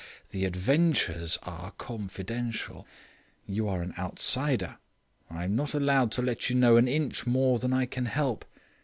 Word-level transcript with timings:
The 0.31 0.45
Adventures 0.45 1.37
are 1.43 1.73
confidential; 1.73 2.87
you 3.45 3.67
are 3.69 3.83
an 3.83 3.93
outsider; 3.99 4.77
I 5.29 5.43
am 5.43 5.55
not 5.55 5.75
allowed 5.75 6.11
to 6.13 6.23
let 6.23 6.49
you 6.49 6.55
know 6.55 6.75
an 6.77 6.87
inch 6.87 7.27
more 7.27 7.59
than 7.59 7.71
I 7.71 7.85
can 7.85 8.07
help. 8.07 8.43